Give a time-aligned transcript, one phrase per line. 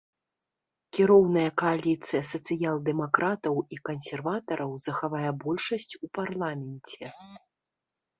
[0.97, 7.05] Кіроўная кааліцыя сацыял-дэмакратаў і кансерватараў захавае большасць у парламенце.